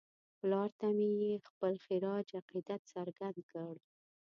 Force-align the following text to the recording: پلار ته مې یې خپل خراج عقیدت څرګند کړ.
پلار 0.39 0.69
ته 0.79 0.87
مې 0.97 1.09
یې 1.21 1.33
خپل 1.49 1.73
خراج 1.85 2.27
عقیدت 2.41 2.81
څرګند 2.93 3.37
کړ. 3.51 3.73